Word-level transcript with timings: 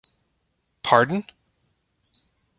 Pardon? 0.81 1.23